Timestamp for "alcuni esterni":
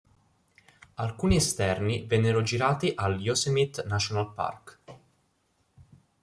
0.95-2.05